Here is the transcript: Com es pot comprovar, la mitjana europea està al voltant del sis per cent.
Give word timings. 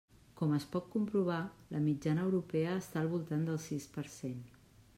Com 0.39 0.53
es 0.59 0.63
pot 0.75 0.85
comprovar, 0.93 1.37
la 1.75 1.81
mitjana 1.83 2.25
europea 2.29 2.73
està 2.85 2.99
al 3.03 3.11
voltant 3.15 3.47
del 3.51 3.61
sis 3.67 3.87
per 3.99 4.07
cent. 4.15 4.41